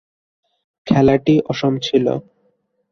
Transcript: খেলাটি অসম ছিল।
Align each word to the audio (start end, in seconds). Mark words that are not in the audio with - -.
খেলাটি 0.87 1.35
অসম 1.51 1.73
ছিল। 1.81 2.05